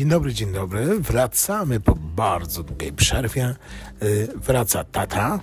[0.00, 1.00] Dzień dobry, dzień dobry.
[1.00, 3.54] Wracamy po bardzo długiej przerwie.
[4.02, 5.40] Y, Wraca tata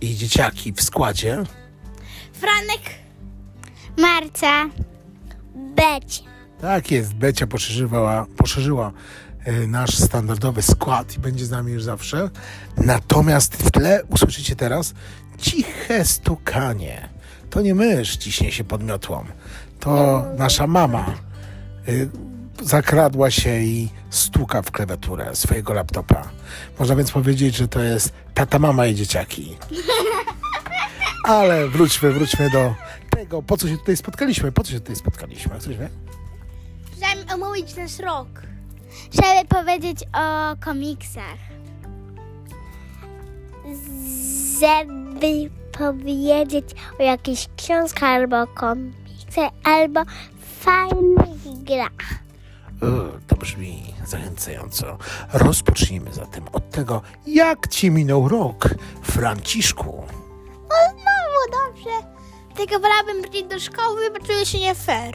[0.00, 1.44] i dzieciaki w składzie.
[2.32, 2.80] Franek,
[3.98, 4.68] Marca,
[5.54, 6.24] Beć,
[6.60, 8.92] Tak jest, Becia poszerzyła, poszerzyła
[9.66, 12.30] nasz standardowy skład i będzie z nami już zawsze.
[12.76, 14.94] Natomiast w tle usłyszycie teraz
[15.38, 17.08] ciche stukanie.
[17.50, 19.24] To nie mysz ciśnie się pod miotłą.
[19.80, 21.14] To nasza mama
[21.88, 22.08] y,
[22.62, 26.28] zakradła się i stuka w klawiaturę swojego laptopa.
[26.78, 29.56] Można więc powiedzieć, że to jest tata, mama i dzieciaki.
[31.24, 32.74] Ale wróćmy, wróćmy do
[33.10, 34.52] tego, po co się tutaj spotkaliśmy.
[34.52, 35.58] Po co się tutaj spotkaliśmy?
[35.58, 35.88] Ktoś wie?
[36.98, 38.28] żeby omówić nasz rok.
[39.12, 41.38] żeby powiedzieć o komiksach.
[44.60, 46.64] Żeby powiedzieć
[46.98, 50.00] o jakichś książkach albo komiksach, albo
[50.60, 52.27] fajnych grach.
[52.82, 54.98] O, to brzmi zachęcająco.
[55.32, 58.68] Rozpocznijmy zatem od tego, jak ci minął rok,
[59.02, 60.04] Franciszku.
[60.68, 61.90] No znowu dobrze.
[62.56, 65.14] Tylko wolałabym wrócić do szkoły, bo czuję się nie fair.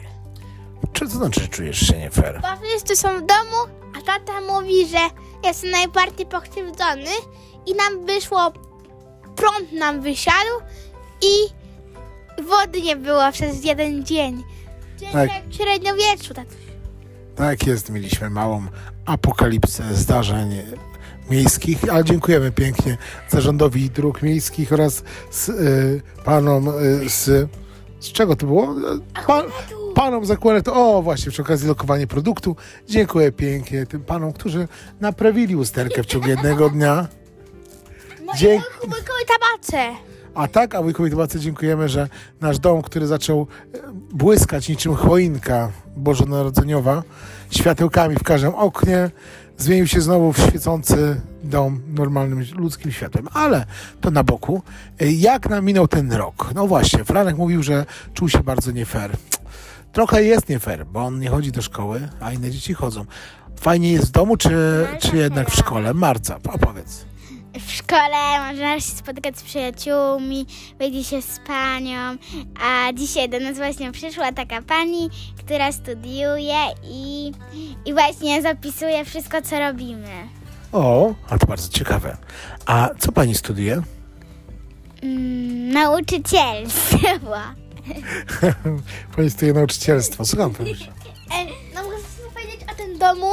[0.92, 2.40] Czy to znaczy, czujesz się nie fair?
[2.42, 3.56] Bo wszyscy są w domu,
[3.98, 4.98] a tata mówi, że
[5.44, 7.10] jestem najbardziej pokrzywdzony
[7.66, 8.52] i nam wyszło,
[9.36, 10.50] prąd nam wysiadł
[11.22, 11.48] i
[12.44, 14.44] wody nie było przez jeden dzień.
[14.98, 15.30] Dzień Tak.
[15.34, 16.56] jak w średniowieczu, tatuś.
[17.36, 18.62] Tak jest, mieliśmy małą
[19.06, 20.62] apokalipsę zdarzeń
[21.30, 22.96] miejskich, ale dziękujemy pięknie
[23.28, 27.50] zarządowi dróg miejskich oraz z, y, panom y, z...
[28.00, 28.74] Z czego to było?
[29.26, 29.42] Pa,
[29.94, 30.70] panom z Aquanetu.
[30.74, 32.56] O, właśnie, przy okazji lokowania produktu.
[32.88, 34.68] Dziękuję pięknie tym panom, którzy
[35.00, 37.08] naprawili usterkę w ciągu jednego dnia.
[38.36, 38.66] Dzięki.
[38.80, 39.96] Kubikowi tabace.
[40.34, 42.08] A tak, a wujkowi Tobace dziękujemy, że
[42.40, 43.46] nasz dom, który zaczął
[44.14, 47.02] błyskać niczym choinka bożonarodzeniowa,
[47.50, 49.10] światełkami w każdym oknie,
[49.58, 53.28] zmienił się znowu w świecący dom normalnym ludzkim światłem.
[53.32, 53.66] Ale
[54.00, 54.62] to na boku.
[55.00, 56.50] E, Jak nam minął ten rok?
[56.54, 59.10] No właśnie, Franek mówił, że czuł się bardzo nie fair.
[59.92, 63.04] Trochę jest nie fair, bo on nie chodzi do szkoły, a inne dzieci chodzą.
[63.60, 65.94] Fajnie jest w domu, czy, czy jednak w szkole?
[65.94, 67.04] Marca, opowiedz.
[67.60, 70.46] W szkole można się spotykać z przyjaciółmi,
[70.78, 72.16] wyjdzie się z panią,
[72.60, 77.32] a dzisiaj do nas właśnie przyszła taka pani, która studiuje i,
[77.86, 80.08] i właśnie zapisuje wszystko, co robimy.
[80.72, 82.16] O, a to bardzo ciekawe.
[82.66, 83.82] A co pani studiuje?
[85.02, 86.98] Mm, nauczycielstwo.
[89.16, 90.24] Pani studiuje nauczycielstwo.
[90.24, 90.70] Słucham pani.
[90.70, 90.74] E,
[91.74, 93.30] no muszę powiedzieć o tym domu,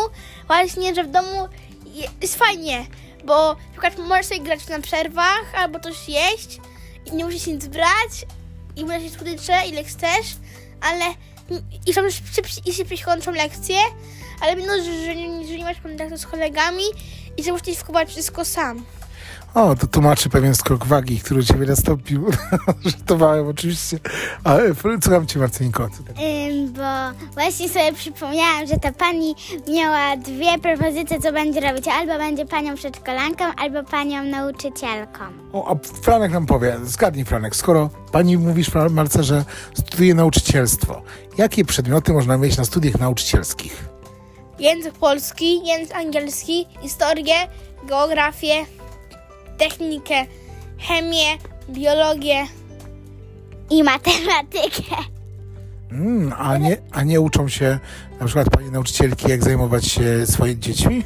[0.48, 1.48] właśnie, że w domu
[1.86, 2.86] je- jest fajnie,
[3.26, 6.59] bo na przykład możesz sobie grać na przerwach albo coś jeść
[7.06, 8.26] i nie musisz nic brać
[8.76, 10.36] i możesz jeść słodycze ile chcesz,
[10.82, 11.06] ale
[11.88, 12.02] i, są,
[12.66, 13.78] i się kończą lekcje,
[14.42, 16.84] ale minus, że, że, nie- że nie masz kontaktu z kolegami
[17.38, 18.86] i że musisz schować wszystko sam.
[19.53, 22.25] O, to tłumaczy pewien skok wagi, który ciebie nastąpił.
[22.85, 24.00] Żartowałem oczywiście.
[24.44, 25.84] Ale słucham cię, Marcelinko.
[25.84, 26.81] Ym, bo
[27.34, 29.35] właśnie sobie przypomniałam, że ta pani
[29.69, 31.88] miała dwie propozycje, co będzie robić.
[31.88, 35.23] Albo będzie panią przedszkolanką, albo panią nauczycielką.
[35.53, 36.78] O, a Franek nam powie.
[36.83, 41.01] Zgadnij, Franek, skoro pani mówisz, Marce, że studiuje nauczycielstwo,
[41.38, 43.85] jakie przedmioty można mieć na studiach nauczycielskich?
[44.59, 47.35] Język polski, język angielski, historię,
[47.83, 48.66] geografię,
[49.62, 50.26] technikę,
[50.80, 51.38] chemię,
[51.70, 52.48] biologię.
[53.70, 54.96] I matematykę.
[55.92, 57.80] Mm, a, nie, a nie uczą się
[58.20, 61.04] na przykład pani nauczycielki, jak zajmować się swoimi dziećmi?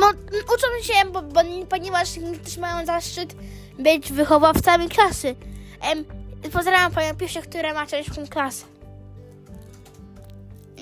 [0.00, 0.16] No, m,
[0.54, 2.08] uczą się, bo, bo, ponieważ
[2.44, 3.36] też mają zaszczyt
[3.78, 5.36] być wychowawcami klasy.
[5.80, 6.04] Em,
[6.52, 8.64] pozdrawiam panią Piusię, która ma ciężką klasę.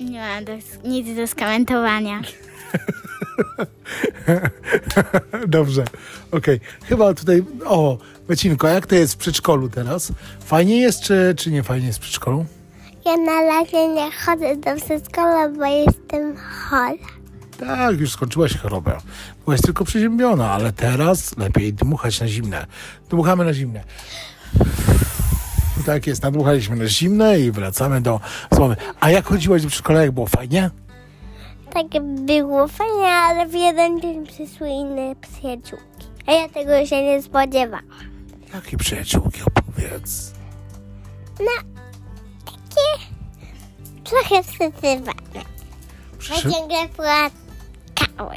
[0.01, 0.53] Nie mam do,
[0.83, 2.21] nic do skomentowania.
[5.47, 5.85] Dobrze,
[6.31, 6.59] okej.
[6.85, 7.97] Chyba tutaj, o,
[8.27, 10.11] Becinko, jak to jest w przedszkolu teraz?
[10.45, 12.45] Fajnie jest, czy, czy nie fajnie jest w przedszkolu?
[13.05, 16.93] Ja na razie nie chodzę do przedszkola, bo jestem chora.
[17.59, 18.97] Tak, już skończyłaś chorobę.
[19.45, 22.65] Byłaś tylko przeziębiona, ale teraz lepiej dmuchać na zimne.
[23.09, 23.83] Dmuchamy na zimne.
[25.85, 28.19] Tak jest, nadmuchaliśmy na zimne i wracamy do
[28.53, 28.75] słowy.
[28.99, 30.69] A jak chodziłaś do przedszkola, jak było fajnie?
[31.73, 36.07] Tak było fajnie, ale w jeden dzień przyszły inne przyjaciółki.
[36.27, 37.85] A ja tego się nie spodziewałam.
[38.53, 40.33] Jakie przyjaciółki, opowiedz.
[44.03, 45.45] Trochę wstydzywałam.
[46.19, 46.51] Przyszły...
[46.51, 48.35] ciągle płakały.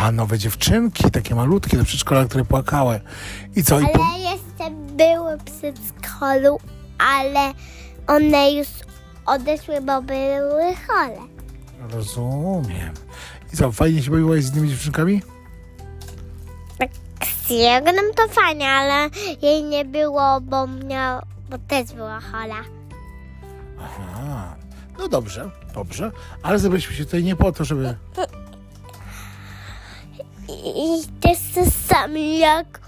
[0.00, 3.00] A, nowe dziewczynki, takie malutkie do przedszkola, które płakały.
[3.56, 3.80] I co?
[3.80, 4.04] I po...
[4.04, 6.58] Ale jeszcze były w przedszkolu,
[6.98, 7.52] ale
[8.06, 8.68] one już
[9.26, 11.34] odeszły, bo były chore.
[11.90, 12.94] Rozumiem.
[13.52, 15.22] I co, fajnie się bawiłaś z innymi dziewczynkami?
[17.46, 19.10] Z Jagnem to fajnie, ale
[19.42, 22.64] jej nie było, bo miał, bo też była chora.
[23.80, 24.56] Aha.
[24.98, 26.10] No dobrze, dobrze.
[26.42, 27.96] Ale zebraliśmy się tutaj nie po to, żeby...
[30.48, 32.80] I, i też to samo, jak,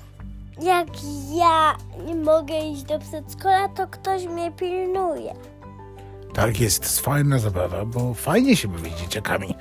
[0.63, 0.89] jak
[1.35, 1.77] ja
[2.07, 5.35] nie mogę iść do przedszkola, to ktoś mnie pilnuje.
[6.37, 9.55] Tak jest, fajna zabawa, bo fajnie się bawi z dzieciakami.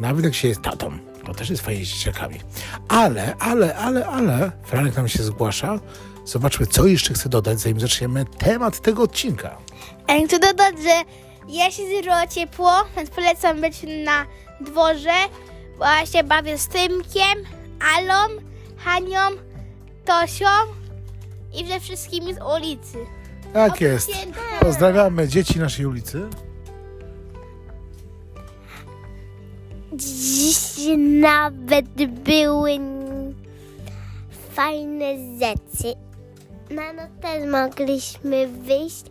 [0.00, 2.40] Nawet jak się jest tatą, to też jest fajnie z dzieciakami.
[2.88, 5.80] Ale, ale, ale, ale, Franek nam się zgłasza.
[6.24, 9.58] Zobaczmy, co jeszcze chce dodać, zanim zaczniemy temat tego odcinka.
[10.06, 11.02] A chcę dodać, że
[11.48, 14.26] ja się zrobiło ciepło, więc polecam być na
[14.60, 15.18] dworze,
[15.78, 17.38] bo ja się bawię z Tymkiem,
[17.96, 18.34] Alą,
[18.76, 19.36] Hanią,
[20.04, 20.56] Tosią
[21.54, 23.17] i ze wszystkimi z ulicy.
[23.52, 24.10] Tak jest.
[24.60, 26.28] Pozdrawiamy dzieci naszej ulicy.
[29.92, 30.78] Dziś
[31.20, 31.86] nawet
[32.24, 32.70] były
[34.52, 35.94] fajne rzeczy.
[36.70, 39.04] Mamo, też mogliśmy wyjść,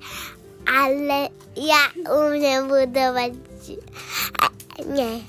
[0.83, 3.33] ale ja umiem budować.
[4.41, 4.49] A,
[4.83, 5.19] nie.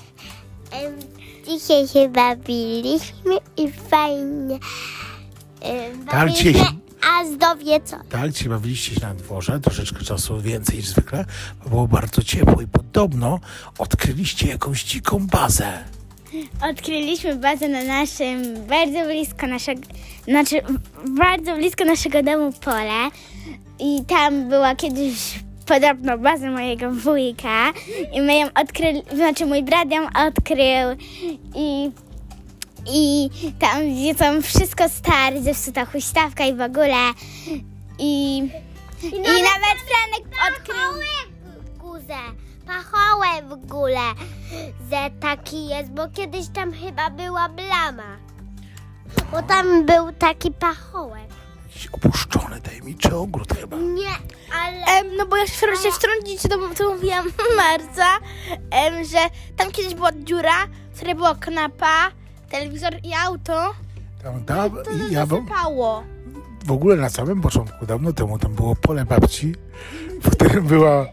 [1.45, 4.59] Dzisiaj się bawiliśmy i fajnie.
[5.61, 7.97] dzisiaj bawiliśmy, A zdowie co?
[8.09, 11.25] Tak, dzisiaj bawiliście się na dworze, troszeczkę czasu więcej niż zwykle,
[11.63, 13.39] bo było bardzo ciepło i podobno
[13.77, 15.83] odkryliście jakąś dziką bazę.
[16.71, 19.81] Odkryliśmy bazę na naszym, bardzo blisko naszego,
[20.27, 20.55] znaczy
[21.17, 23.09] bardzo blisko naszego domu pole
[23.79, 27.73] i tam była kiedyś podobno baza mojego wujka
[28.13, 30.97] i my ją odkryli, znaczy mój brat ją odkrył
[31.55, 31.91] i
[32.93, 37.13] i tam gdzie są wszystko stare, zepsuta huśtawka i w ogóle
[37.99, 38.37] i,
[39.03, 41.03] i, nawet Franek odkrył
[41.63, 42.19] w górze,
[42.67, 44.13] pachołę w ogóle,
[44.91, 48.17] że taki jest, bo kiedyś tam chyba była blama.
[49.31, 51.29] Bo tam był taki pachołek.
[51.67, 53.77] Jakiś opuszczony, tajemniczy ogród chyba.
[53.77, 54.15] Nie,
[54.63, 54.85] ale...
[54.85, 55.53] Em, no bo ja się
[55.83, 57.25] się wtrącić, to, to mówiłam
[57.57, 58.19] Marca,
[58.71, 59.19] em, że
[59.57, 62.11] tam kiedyś była dziura, w której była kanapa,
[62.49, 63.73] telewizor i auto.
[64.23, 64.43] Tam,
[64.83, 66.03] To ja w, zasypało.
[66.65, 69.55] w ogóle na samym początku, dawno temu, tam było pole babci,
[70.23, 71.05] w którym była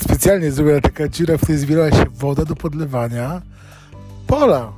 [0.00, 3.42] specjalnie zrobiona taka dziura, w której zbierała się woda do podlewania
[4.26, 4.72] pola.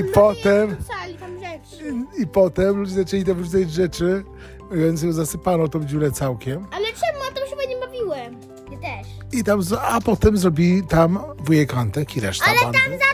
[0.00, 1.94] I potem, Wrzucali tam rzeczy.
[2.18, 4.24] i potem ludzie zaczęli tam wrzucać rzeczy,
[4.72, 6.66] więc ją zasypano tą dziurę całkiem.
[6.72, 7.24] Ale czemu?
[7.24, 8.36] Ja tam się nie bawiłem.
[8.70, 9.06] Ja też.
[9.32, 12.78] I tam, a potem zrobili tam wujek Antek i reszta Ale bandy.
[12.78, 13.04] to jest...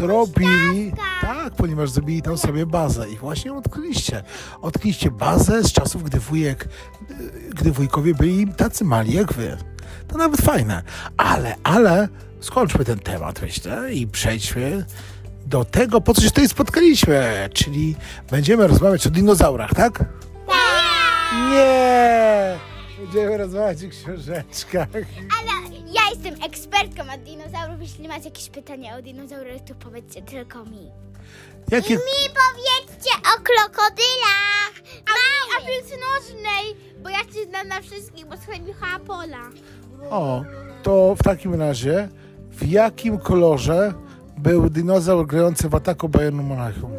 [0.00, 4.22] Zrobili, tak, ponieważ zrobili tam sobie bazę i właśnie odkryliście.
[4.60, 6.68] Odkryliście bazę z czasów, gdy wujek,
[7.50, 9.56] gdy wujkowie byli tacy mali jak wy.
[10.08, 10.82] To nawet fajne.
[11.16, 12.08] Ale, ale
[12.40, 14.84] skończmy ten temat, myślę, i przejdźmy
[15.46, 17.96] do tego, po co się tutaj spotkaliśmy, czyli
[18.30, 20.04] będziemy rozmawiać o dinozaurach, tak?
[21.50, 22.58] Nie!
[23.00, 24.88] Będziemy rozmawiać o książeczkach.
[26.08, 27.80] Ja jestem ekspertką od dinozaurów.
[27.80, 30.90] Jeśli macie jakieś pytania o dinozaurach, to powiedzcie tylko mi.
[31.70, 31.94] Jakie...
[31.94, 34.72] Mi powiedzcie o krokodylach.
[35.06, 39.50] A piłce nożnej, bo ja się znam na wszystkich, bo słuchaj Michała Pola.
[40.10, 40.42] O,
[40.82, 42.08] to w takim razie,
[42.50, 43.94] w jakim kolorze
[44.38, 46.92] był dinozaur grający w ataku Bayernu Monachium?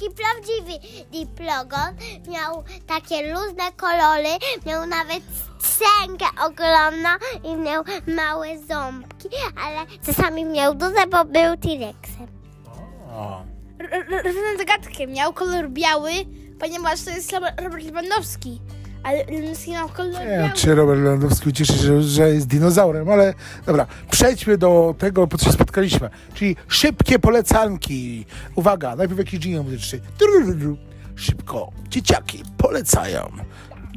[0.00, 1.96] Taki prawdziwy diplogon.
[2.28, 4.28] Miał takie luźne kolory,
[4.66, 5.22] miał nawet
[5.58, 7.08] sękę ogromną
[7.44, 7.84] i miał
[8.16, 9.28] małe ząbki,
[9.66, 12.26] ale czasami miał duże, bo był T-Rexem.
[14.10, 15.06] Rozwiązałem zagadkę.
[15.06, 16.12] Miał kolor biały,
[16.60, 18.60] ponieważ to jest Robert Robert Lewandowski.
[19.02, 19.24] Ale
[20.28, 23.34] wiem, czy Robert Lewandowski ucieszy się, że, że jest dinozaurem, ale
[23.66, 26.10] dobra, przejdźmy do tego, po co się spotkaliśmy.
[26.34, 28.26] Czyli szybkie polecanki.
[28.54, 30.00] Uwaga, najpierw jakiś dźwięk muzyczny.
[31.16, 33.32] Szybko, dzieciaki polecają.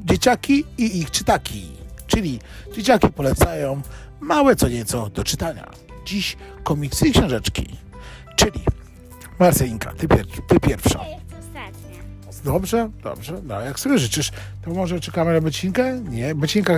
[0.05, 1.71] Dzieciaki i ich czytaki.
[2.07, 2.39] Czyli
[2.75, 3.81] dzieciaki polecają
[4.19, 5.71] małe co nieco do czytania.
[6.05, 7.77] Dziś komiksy i książeczki.
[8.35, 8.59] Czyli
[9.39, 10.99] Marcelinka, ty, pier ty pierwsza.
[12.43, 13.41] Dobrze, dobrze.
[13.43, 14.31] No, jak sobie życzysz,
[14.65, 15.99] to może czekamy na Becinkę?
[16.09, 16.73] Nie, Becinka...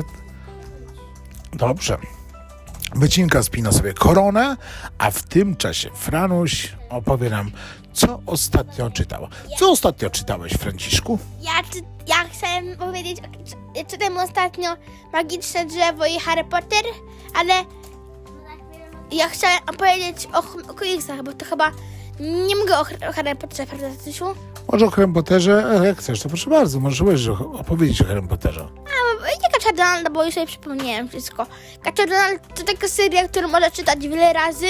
[1.54, 1.98] Dobrze.
[2.96, 4.58] Becinka spina sobie koronę,
[4.98, 7.52] a w tym czasie Franuś opowie nam,
[7.94, 9.30] co ostatnio czytała.
[9.58, 11.20] Co ostatnio czytałeś, Franciszku?
[11.42, 14.78] Ja, czy, ja chciałem powiedzieć, czy- czytam ostatnio
[15.14, 16.84] Magiczne Drzewo i Harry Potter,
[17.36, 17.54] ale
[19.12, 21.72] ja chciałem opowiedzieć o, o bo to chyba
[22.20, 24.26] nie mogę o, o Harry Potterze, prawda, Tatusiu?
[24.72, 27.28] Może o Harry Potterze, jak chcesz, to proszę bardzo, możesz
[27.60, 28.62] opowiedzieć o Harry Potterze.
[28.62, 31.48] A, jaka Kacia Donalda, bo już sobie przypomniałem wszystko.
[31.84, 34.68] Kacia Donald to taka seria, którą można czytać wiele razy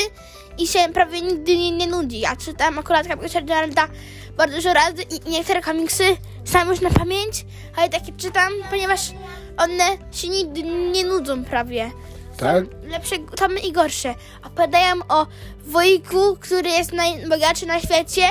[0.57, 2.19] i się prawie nigdy nie, nie nudzi.
[2.19, 3.87] Ja czytam akurat Kacia Donalda
[4.37, 6.03] bardzo dużo razy i niektóre komiksy
[6.45, 9.11] sam już na pamięć, ale takie czytam, ponieważ
[9.57, 11.91] one się nigdy nie nudzą prawie.
[12.37, 12.65] Tak?
[12.83, 14.15] Lepsze tomy i gorsze.
[14.43, 15.27] Opowiadają o
[15.65, 18.21] wujku, który jest najbogatszy na świecie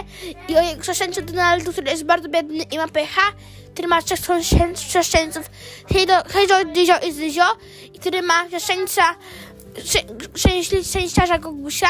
[0.49, 3.23] i o jego chrzeszczeńcu Donaldu, który jest bardzo biedny i ma pecha,
[3.73, 4.21] który ma trzech
[5.93, 7.45] Hejdo, Hejdo, Dyzio i Zyzio,
[7.95, 8.45] i który ma
[10.35, 11.89] szczęśli- szczęściarza Gogusia.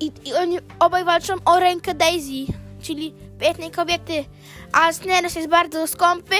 [0.00, 4.24] I, i oni obaj walczą o rękę Daisy, czyli pięknej kobiety.
[4.72, 6.34] A Sneros jest bardzo skąpy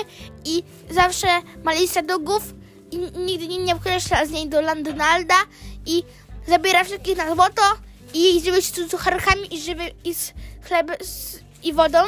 [0.44, 1.26] i zawsze
[1.64, 2.42] ma listę długów
[2.90, 5.34] i nigdy nie, nie wkreśla z niej do Landonalda
[5.86, 6.02] i
[6.48, 7.62] zabiera wszystkich na złoto
[8.14, 10.96] i się z sucharkami i żywi i z chlebem
[11.62, 11.98] i wodą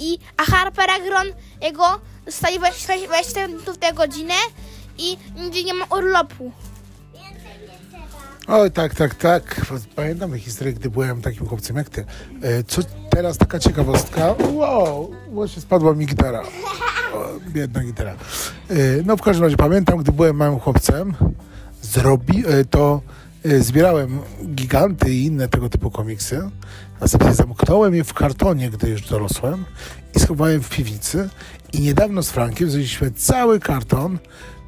[0.00, 1.26] i a Harper Agron
[1.62, 2.58] jego dostaje
[3.06, 4.34] 20 minut tę godzinę
[4.98, 6.52] i nigdy nie ma urlopu.
[8.48, 9.60] Oj, tak, tak, tak.
[9.96, 12.04] Pamiętam historię, gdy byłem takim chłopcem jak ty.
[12.42, 14.34] E, Co teraz taka ciekawostka?
[14.52, 16.42] Wow, właśnie spadła mi gitara.
[17.14, 18.10] O, biedna gitara.
[18.12, 18.74] E,
[19.04, 21.14] No w każdym razie pamiętam, gdy byłem małym chłopcem,
[21.82, 23.00] zrobi, e, to
[23.44, 24.20] zbierałem
[24.54, 26.50] giganty i inne tego typu komiksy.
[27.00, 29.64] Następnie zamknąłem je w kartonie, gdy już dorosłem
[30.16, 31.28] i schowałem w piwnicy.
[31.72, 34.18] I niedawno z Frankiem zrobiliśmy cały karton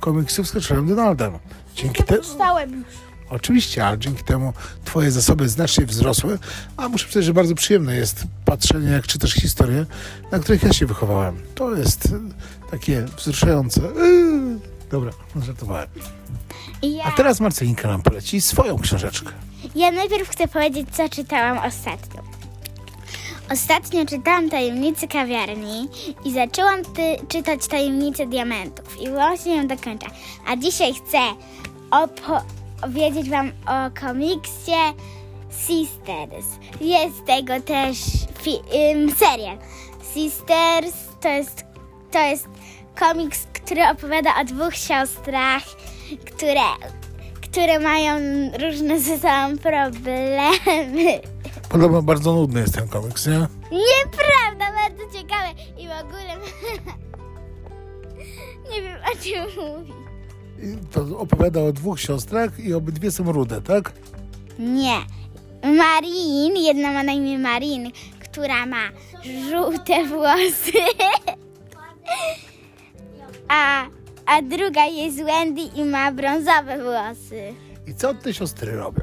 [0.00, 1.33] komiksów z Kaczorem Donaldem.
[1.75, 2.23] Dzięki temu...
[2.23, 2.87] Czytałem już.
[3.31, 4.53] Oczywiście, ale dzięki temu
[4.85, 6.39] twoje zasoby znacznie wzrosły,
[6.77, 9.87] a muszę powiedzieć, że bardzo przyjemne jest patrzenie, jak czytasz historie,
[10.33, 11.37] na których ja się wychowałem.
[11.55, 13.81] To jest e, takie wzruszające.
[13.81, 14.50] Yy,
[14.90, 15.88] Dobra, żartowałem.
[16.82, 19.32] Ja, A teraz Marcelinka nam poleci swoją książeczkę.
[19.75, 22.20] ja najpierw chcę powiedzieć, co czytałam ostatnio.
[23.52, 25.88] Ostatnio czytałam Tajemnice kawiarni
[26.25, 30.06] i zaczęłam ty, czytać Tajemnice diamentów i właśnie ją dokończę.
[30.49, 31.18] A dzisiaj chcę
[31.90, 34.73] opowiedzieć wam o komiksie
[35.66, 36.47] Sisters.
[36.80, 37.99] Jest tego też
[38.44, 39.59] fi- ym, serial.
[40.14, 41.64] Sisters to jest,
[42.11, 42.49] to jest
[43.00, 45.62] komiks, który opowiada o dwóch siostrach,
[46.26, 46.61] które,
[47.43, 48.17] które mają
[48.59, 51.21] różne ze sobą problemy.
[51.69, 53.33] Podobno bardzo nudny jest ten komiks, nie?
[53.73, 55.49] Nieprawda, bardzo ciekawe
[55.79, 56.37] i w ogóle
[58.71, 59.93] nie wiem o czym mówi.
[60.93, 63.93] To opowiada o dwóch siostrach i obydwie są rude, tak?
[64.59, 64.97] Nie.
[65.76, 67.90] Marin, jedna ma na imię Marin,
[68.25, 68.83] która ma
[69.50, 70.73] żółte włosy.
[73.50, 73.87] A,
[74.26, 77.54] a druga jest Wendy i ma brązowe włosy.
[77.87, 79.02] I co te siostry robią?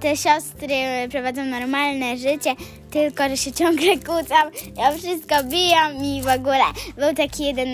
[0.00, 0.76] Te siostry
[1.10, 2.54] prowadzą normalne życie,
[2.90, 4.34] tylko że się ciągle kłócą,
[4.76, 6.64] o wszystko biją i w ogóle.
[6.96, 7.68] Był taki jeden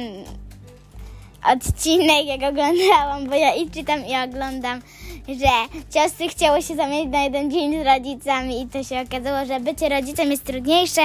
[1.53, 4.83] odcinek, jak oglądałam, bo ja i czytam i oglądam,
[5.29, 9.61] że siostry chciały się zamienić na jeden dzień z rodzicami i to się okazało, że
[9.61, 11.03] bycie rodzicem jest trudniejsze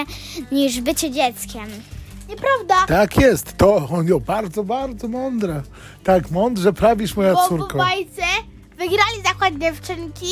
[0.52, 1.68] niż bycie dzieckiem.
[2.30, 5.62] Nieprawda, Tak jest, to on bardzo, bardzo mądre.
[6.04, 7.78] Tak, mądrze prawisz, moja bo córko.
[7.78, 8.22] bajce
[8.70, 10.32] wygrali zakład dziewczynki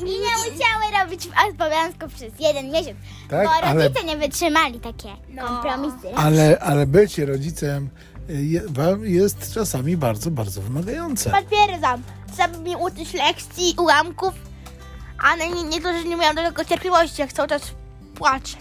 [0.00, 2.96] I nie musiały robić obowiązków przez jeden miesiąc,
[3.30, 5.46] Tak, bo ale- rodzice nie wytrzymali takie No.
[5.48, 6.14] kompromisy.
[6.16, 7.88] Ale, ale bycie rodzicem
[8.30, 11.30] y, je, wam jest czasami bardzo, bardzo wymagające.
[11.30, 12.02] Potwierdzam.
[12.36, 14.34] Trzeba mi uczyć lekcji, ułamków,
[15.22, 17.62] ale nie, niektórzy nie mają do tego cierpliwości, jak cały czas
[18.14, 18.56] płaczę.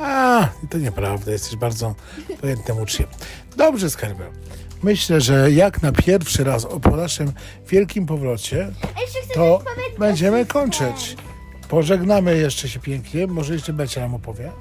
[0.00, 1.94] A, to nieprawda, jesteś bardzo
[2.40, 3.08] pojętnym uczniem.
[3.56, 4.24] Dobrze, skarbę.
[4.82, 7.32] Myślę, że jak na pierwszy raz o po naszym
[7.68, 8.72] wielkim powrocie,
[9.34, 9.62] to
[9.98, 11.16] będziemy kończyć.
[11.68, 13.26] Pożegnamy jeszcze się pięknie.
[13.26, 14.52] Może jeszcze Becia nam opowie.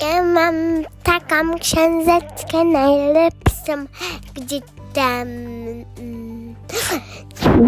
[0.00, 0.54] Ja mam
[1.02, 3.86] taką książeczkę najlepszą,
[4.34, 4.60] gdzie
[4.92, 5.28] tam
[5.98, 6.54] mm,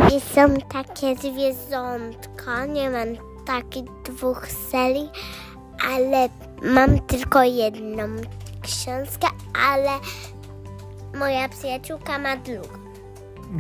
[0.07, 2.67] gdzie są takie zwierzątka.
[2.67, 5.11] Nie mam takich dwóch serii,
[5.91, 6.29] ale
[6.63, 8.03] mam tylko jedną
[8.63, 9.27] książkę,
[9.71, 9.91] ale
[11.19, 12.69] moja przyjaciółka ma drugą.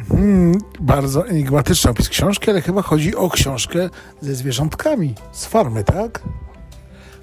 [0.08, 6.22] Hmm, bardzo enigmatyczny opis książki, ale chyba chodzi o książkę ze zwierzątkami z farmy, tak?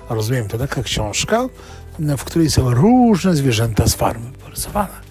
[0.09, 1.45] Rozumiem, to taka książka,
[1.99, 5.07] w której są różne zwierzęta z farmy porysowane.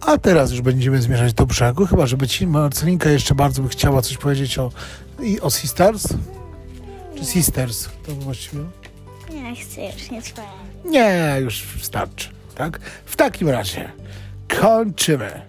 [0.00, 4.02] A teraz już będziemy zmierzać do brzegu, chyba żeby ci Marcelinka jeszcze bardzo by chciała
[4.02, 4.70] coś powiedzieć o,
[5.22, 6.08] i o Sisters?
[7.20, 7.88] Czy Sisters?
[8.06, 8.62] To właściwie?
[9.30, 10.42] Nie chcę już, nie trwa.
[10.84, 12.80] Nie, już starczy, tak?
[13.04, 13.92] W takim razie
[14.60, 15.42] kończymy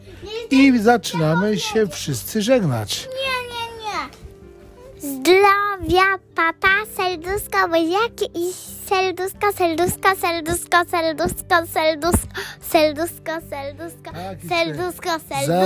[0.51, 3.07] i zaczynamy się wszyscy żegnać.
[3.07, 5.15] Nie, nie, nie.
[5.17, 6.03] Zdrowia,
[6.35, 8.53] papa, serduszko, buziaki i
[8.89, 12.21] Serduszka, serduszka, serduszka, serduszka, serduszka,
[12.61, 15.19] serduszka, serduszka, Tak, serduszka,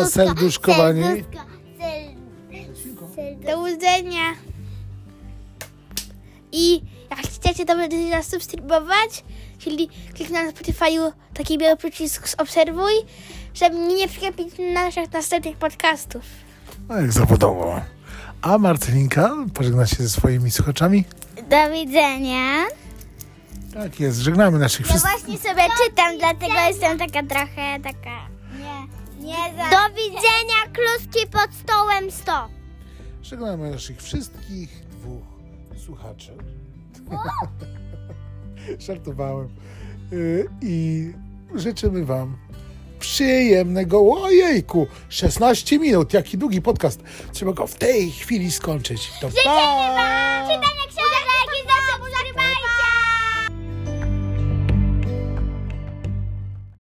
[0.10, 1.04] serduszkowanie.
[1.04, 1.46] serduszka,
[1.80, 3.52] serduszka.
[3.52, 4.22] Do widzenia.
[6.58, 9.24] I jak chcecie, to będziecie nas subskrybować,
[9.60, 12.94] czyli kliknąć na Spotify'u taki biały przycisk obserwuj,
[13.54, 16.22] żeby nie przegapić naszych następnych podcastów.
[16.90, 17.82] No jak zawodowo.
[18.42, 21.06] A Marcelinka pożegna się ze swoimi słuchaczami.
[21.50, 22.66] Do widzenia.
[23.74, 25.12] Tak jest, żegnamy naszych Ja wszystkich.
[25.12, 28.28] właśnie sobie czytam, dlatego jestem taka trochę taka...
[28.60, 28.88] Nie,
[29.26, 29.70] nie za...
[29.70, 32.32] Do widzenia, kluski pod stołem 100.
[33.24, 35.35] Żegnamy naszych wszystkich dwóch
[35.86, 36.38] słuchaczy.
[38.88, 39.50] Żartowałem.
[40.14, 41.12] Y, I
[41.56, 42.38] życzymy Wam
[43.00, 44.24] przyjemnego.
[44.24, 46.14] Ojejku, 16 minut.
[46.14, 47.04] Jaki długi podcast.
[47.32, 49.12] Trzeba go w tej chwili skończyć.
[49.22, 50.44] To pa!
[50.48, 51.35] Czytam jak